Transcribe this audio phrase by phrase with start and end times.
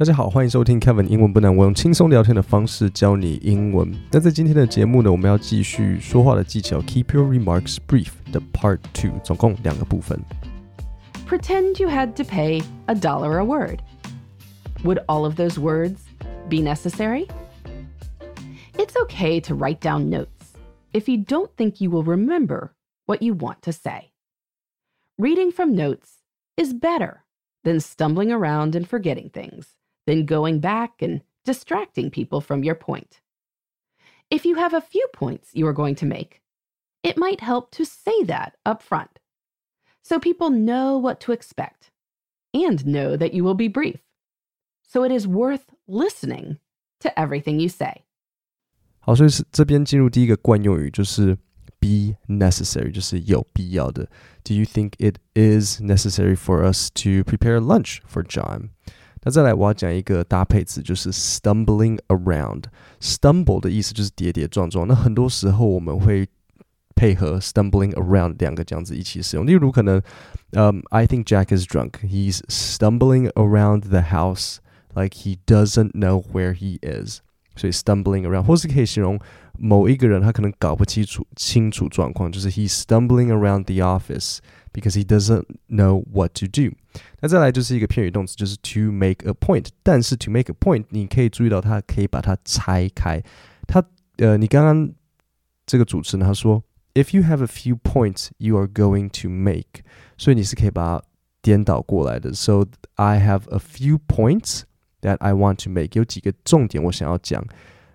[0.00, 1.54] 大家好，欢迎收听 Kevin 英文不难。
[1.54, 3.94] 我用轻松聊天的方式教你英文。
[4.10, 10.18] 那在今天的节目呢，我们要继续说话的技巧，Keep your remarks brief 的 Part Two，总共两个部分。
[11.28, 13.80] Pretend you had to pay a dollar a word.
[14.84, 15.98] Would all of those words
[16.48, 17.28] be necessary?
[18.78, 20.54] It's okay to write down notes
[20.94, 22.70] if you don't think you will remember
[23.04, 24.12] what you want to say.
[25.18, 26.22] Reading from notes
[26.56, 27.24] is better
[27.64, 33.21] than stumbling around and forgetting things then going back and distracting people from your point.
[34.29, 36.41] If you have a few points you are going to make,
[37.03, 39.19] it might help to say that up front
[40.03, 41.91] so people know what to expect
[42.53, 43.99] and know that you will be brief.
[44.81, 46.57] So it is worth listening
[47.01, 48.03] to everything you say.
[48.99, 51.35] 好，所以是这边进入第一个惯用语，就是
[51.79, 54.09] be necessary，就是有必要的。
[54.43, 58.69] Do you think it is necessary for us to prepare lunch for John?
[59.23, 64.87] 那再来，我要讲一个搭配词，就是 stumbling around。stumble 的意思就是跌跌撞撞。
[64.87, 66.27] 那很多时候我们会
[66.95, 69.45] 配合 stumbling around 两个这样子一起使用。
[69.45, 69.99] 例如，可能，
[70.51, 71.93] 嗯、um,，I think Jack is drunk.
[72.03, 74.57] He's stumbling around the house
[74.93, 77.21] like he doesn't know where he is.
[77.55, 79.19] 所以 stumbling around，或是可以形容
[79.57, 84.37] 某一个人他可能搞不清楚清楚状况，就是 he's stumbling around the office
[84.71, 86.75] because he doesn't know what to do。
[87.20, 89.66] 那再来就是一个片语动词，就是 to make a point。
[89.82, 93.22] 但是 to make a point，你可以注意到它可以把它拆开。
[93.66, 93.82] 它
[94.18, 94.90] 呃，你刚刚
[95.66, 96.62] 这个主持人他说
[96.94, 99.82] ，if you have a few points you are going to make，
[100.18, 101.04] 所以你是可以把它
[101.40, 102.32] 颠倒过来的。
[102.34, 104.62] So I have a few points
[105.02, 107.44] that I want to make，有几个重点我想要讲。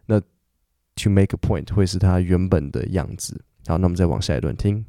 [0.08, 3.44] 那 to make a point 会是它原本的样子。
[3.68, 4.86] 好，那我们再往下一段听。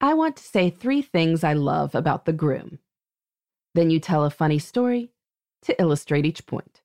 [0.00, 2.78] I want to say three things I love about the groom.
[3.74, 5.10] Then you tell a funny story
[5.62, 6.82] to illustrate each point.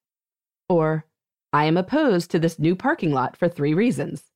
[0.68, 1.06] Or,
[1.52, 4.32] I am opposed to this new parking lot for three reasons,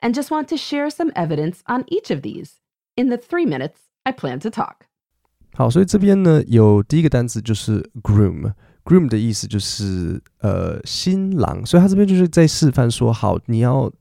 [0.00, 2.60] and just want to share some evidence on each of these
[2.96, 4.86] in the three minutes I plan to talk.
[5.54, 13.92] 好，所以这边呢有第一个单词就是 groom，groom 的意思就是呃新郎，所以他这边就是在示范说，好，你要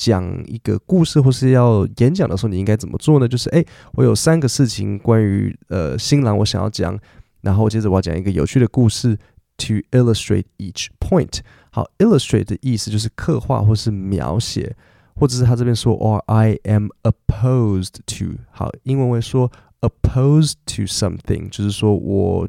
[0.00, 3.28] 讲一个故事或是要演讲的时候，你应该怎么做呢？
[3.28, 3.62] 就是哎，
[3.92, 6.98] 我有三个事情关于呃新郎，我想要讲，
[7.42, 9.14] 然后接着我要讲一个有趣的故事
[9.58, 11.40] ，to illustrate each point。
[11.70, 14.74] 好，illustrate 的意思就是刻画或是描写，
[15.16, 18.38] 或者是他这边说，or I am opposed to。
[18.50, 22.48] 好，英文会说 opposed to something，就是说我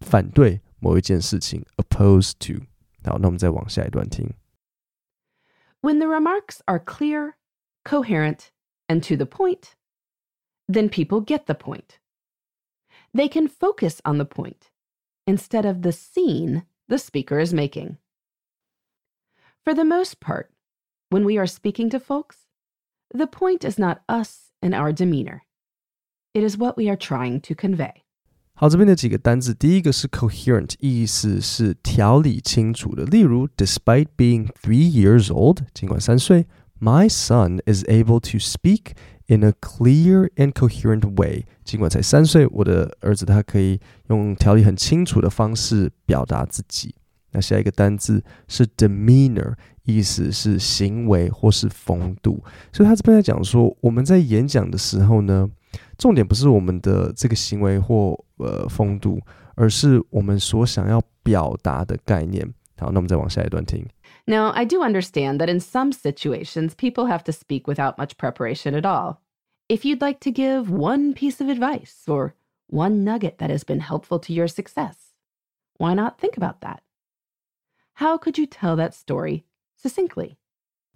[0.00, 2.60] 反对某一件事情，opposed to。
[3.04, 4.28] 好，那我们再往下一段听。
[5.86, 7.36] When the remarks are clear,
[7.84, 8.50] coherent,
[8.88, 9.76] and to the point,
[10.66, 12.00] then people get the point.
[13.14, 14.72] They can focus on the point
[15.28, 17.98] instead of the scene the speaker is making.
[19.62, 20.50] For the most part,
[21.10, 22.48] when we are speaking to folks,
[23.14, 25.44] the point is not us and our demeanor.
[26.34, 28.02] It is what we are trying to convey.
[28.58, 33.04] 好，这边的几个单字，第一个是 coherent，意思是条理清楚的。
[33.04, 36.46] 例如，Despite being three years old，尽管三岁
[36.80, 38.92] ，My son is able to speak
[39.26, 41.44] in a clear and coherent way。
[41.64, 43.78] 尽管才三岁，我的儿子他可以
[44.08, 46.94] 用条理很清楚的方式表达自己。
[47.32, 49.52] 那下一个单字是 demeanor，
[49.84, 52.42] 意思是行为或是风度。
[52.72, 55.50] 所以他这边在讲说，我们在演讲的时候呢。
[55.97, 59.19] 重点不是我们的这个行为或呃风度，
[59.55, 62.53] 而是我们所想要表达的概念。
[62.77, 63.85] 好，那我们再往下一段听。
[64.25, 68.85] Now, I do understand that in some situations, people have to speak without much preparation at
[68.85, 69.17] all.
[69.67, 72.33] If you'd like to give one piece of advice or
[72.67, 75.13] one nugget that has been helpful to your success,
[75.77, 76.81] why not think about that?
[77.95, 80.37] How could you tell that story succinctly?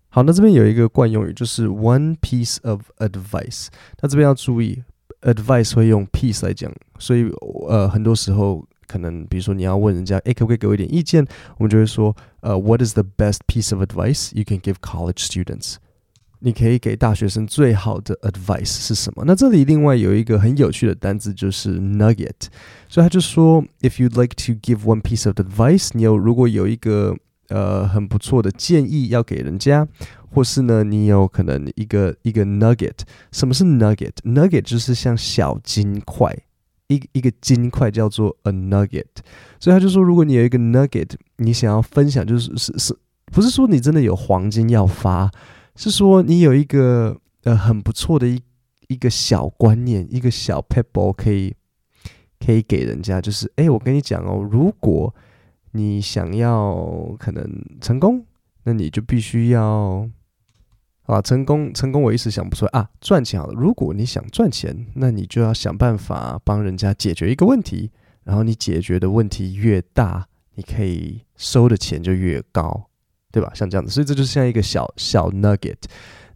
[0.10, 3.68] 好，那这边有一个惯用语，就是 one piece of advice。
[4.02, 4.82] 那这边要注意，
[5.22, 7.30] advice 会用 piece 来讲，所以
[7.68, 11.26] 呃，很多时候可能，比如说你要问人家，哎，可不可以给我一点意见？
[11.58, 15.76] 我们就会说，呃，What is the best piece of advice you can give college students？
[16.40, 19.24] 你可以给大学生最好的 advice 是什么？
[19.26, 22.48] 那这里另外有一个很有趣的单字，就是 nugget。
[22.88, 27.18] 所以他就说，If you'd like to give one piece of advice，你有如果有一个
[27.51, 29.87] 呃，很不错的建议要给人家，
[30.31, 32.99] 或是呢，你有可能一个一个 nugget。
[33.33, 36.33] 什么是 nugget？nugget 就是像小金块，
[36.87, 39.05] 一一个金块叫做 a nugget。
[39.59, 45.31] 所以他就说，如果你有一个 nugget，你想要分享，就是是是，不是说你真的有黄金要发，
[45.75, 48.41] 是说你有一个呃很不错的一
[48.87, 51.53] 一个小观念，一个小 pebble 可以
[52.39, 55.13] 可以给人家，就是哎，我跟你讲哦，如果
[55.73, 57.49] 你想要可能
[57.81, 58.25] 成功，
[58.65, 60.09] 那你就必须要
[61.03, 63.55] 啊，成功成功，我一时想不出来啊，赚钱好了。
[63.55, 67.91] 如果你想赚钱，那你就要想办法帮人家解决一个问题，
[68.25, 72.89] 然后你解决的问题越大，你可以收的钱就越高，
[73.33, 73.53] 对吧？
[73.55, 75.79] 像这样子，所以这就像一个小小 nugget。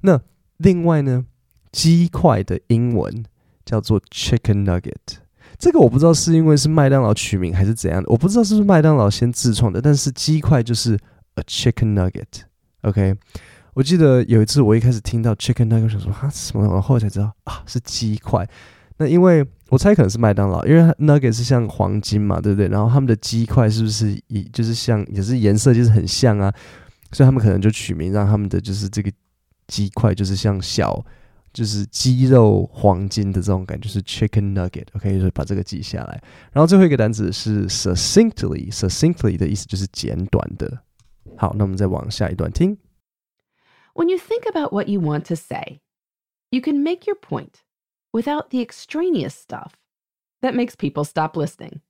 [0.01, 0.21] 那
[0.59, 1.27] 另外呢，
[1.73, 3.25] 鸡块的英文
[3.65, 5.24] 叫做 chicken nugget。
[5.65, 9.81] 这个我不知道是因为是麦当劳取名还是怎样的，我不知道是不是麦当劳先自创的。
[9.81, 10.93] 但是鸡块就是
[11.37, 13.15] a chicken nugget，OK？
[13.73, 18.47] 我记得有一次我一开始听到 chicken nugget，想说哈什么，然后后来才知道啊是鸡块。
[18.99, 22.69] 那因为我猜可能是麦当劳，因为 nugget 是像黄金嘛，对不对？
[22.69, 26.53] 然后他们的鸡块是不是以就是像也是颜色就是很像啊？
[27.11, 29.11] 所以他们可能就取名让他们的就是这个
[29.67, 31.03] 鸡块就是像小。
[31.54, 36.22] 就是鸡肉黄金的这种感觉，是 chicken nugget，OK，所以把这个记下来。
[36.54, 40.84] 然后最后一个单词是 succinctly，succinctly 的意思就是简短的。
[41.38, 42.78] 好，那我们再往下一段听。
[43.94, 45.82] When you think about what you want to say,
[46.52, 47.64] you can make your point
[48.12, 49.72] without the extraneous stuff
[50.42, 51.82] that makes people stop listening.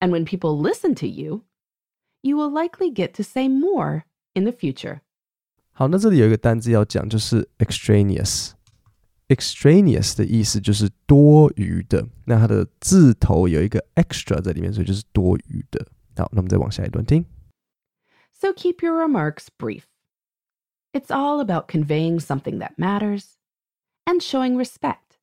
[0.00, 1.44] And when people listen to you,
[2.20, 4.04] you will likely get to say more
[4.34, 5.00] in the future.
[5.72, 8.50] 好，那这里有一个单字要讲，就是 extraneous。
[9.30, 15.86] extraneous 的意思就是多余的，那它的字头有一个 extra 在里面，所以就是多余的。
[16.16, 17.24] 好，那我们再往下一段听。
[18.32, 19.84] So keep your remarks brief.
[20.92, 23.36] It's all about conveying something that matters
[24.04, 25.18] and showing respect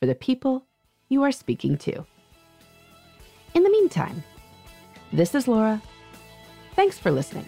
[0.00, 0.66] for the people
[1.08, 2.04] you are speaking to.
[3.54, 4.22] In the meantime,
[5.12, 5.80] this is Laura.
[6.76, 7.44] Thanks for listening.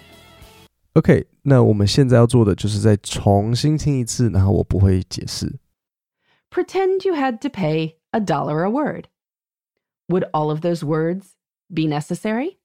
[0.95, 5.53] OK，那我们现在要做的就是再重新听一次，然后我不会解释。
[6.58, 9.10] Pretend you had to pay a dollar a word.
[10.10, 11.36] Would all of those words
[11.72, 12.58] be necessary?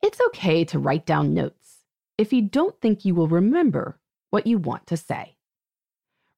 [0.00, 1.82] It's okay to write down notes
[2.16, 4.00] if you don't think you will remember
[4.30, 5.36] what you want to say.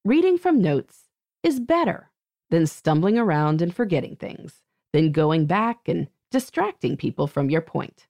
[0.04, 1.04] Reading from notes
[1.44, 2.10] is better
[2.50, 8.08] than stumbling around and forgetting things, than going back and distracting people from your point.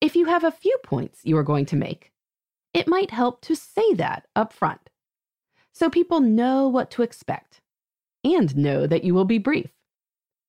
[0.00, 2.12] If you have a few points you are going to make,
[2.72, 4.91] it might help to say that up front
[5.72, 7.60] so people know what to expect
[8.24, 9.70] and know that you will be brief.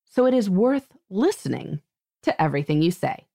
[0.04, 1.80] So it is worth listening
[2.22, 3.26] to everything you say.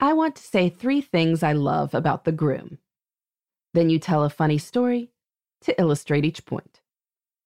[0.00, 2.78] I want to say three things I love about the groom.
[3.72, 5.10] Then you tell a funny story
[5.60, 6.80] to illustrate each point.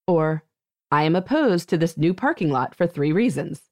[0.06, 0.44] Or,
[0.90, 3.62] I am opposed to this new parking lot for three reasons,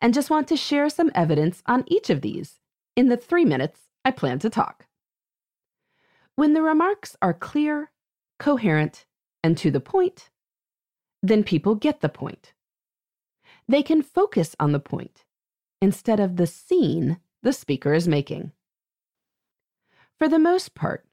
[0.00, 2.60] and just want to share some evidence on each of these
[2.94, 4.86] in the three minutes I plan to talk.
[6.36, 7.90] When the remarks are clear
[8.42, 9.06] coherent,
[9.44, 10.28] and to the point,
[11.22, 12.54] then people get the point.
[13.68, 15.24] They can focus on the point
[15.80, 18.50] instead of the scene the speaker is making.
[20.18, 21.06] For the most part,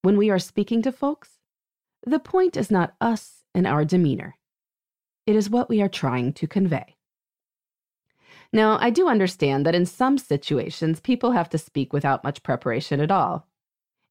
[0.00, 1.32] when we are speaking to folks,
[2.06, 4.38] the point is not us and our demeanor.
[5.26, 6.96] It is what we are trying to convey.
[8.54, 13.00] Now, I do understand that in some situations, people have to speak without much preparation
[13.00, 13.49] at all.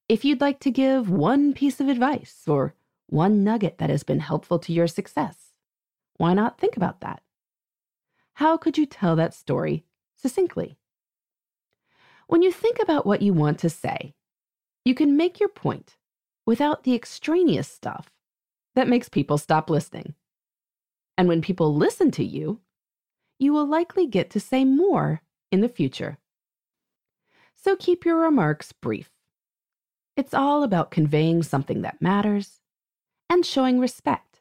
[0.09, 2.73] If you'd like to give one piece of advice or
[3.06, 5.53] one nugget that has been helpful to your success,
[6.17, 7.21] why not think about that?
[8.33, 9.85] How could you tell that story
[10.15, 10.79] succinctly?
[12.25, 14.16] When you think about what you want to say,
[14.83, 15.95] you can make your point
[16.44, 18.09] without the extraneous stuff
[18.73, 20.16] that makes people stop listening.
[21.19, 22.61] And when people listen to you,
[23.37, 26.18] you will likely get to say more in the future.
[27.56, 29.11] So keep your remarks brief
[30.17, 32.60] it's all about conveying something that matters
[33.29, 34.41] and showing respect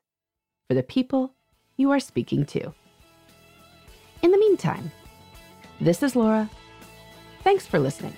[0.67, 1.31] for the people
[1.75, 2.73] you are speaking to.
[4.21, 4.91] In the meantime,
[5.81, 6.49] this is Laura.
[7.43, 8.13] Thanks for listening.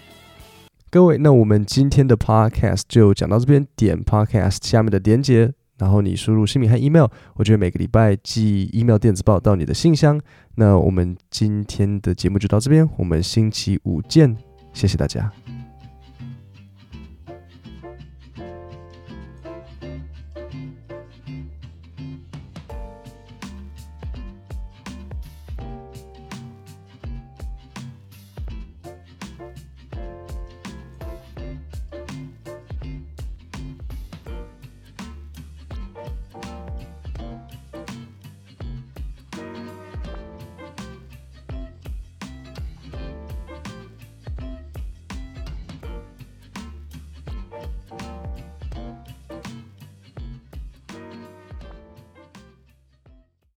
[0.91, 3.67] 各位，那我们今天的 podcast 就讲到这边。
[3.75, 10.21] 点 podcast 下面的连接，然后你输入姓名和 email，我觉得每个礼拜寄 email 电子报到你的信箱。
[10.55, 14.37] 那我们今天的节目就到这边，我们星期五见，
[14.73, 15.31] 谢谢大家。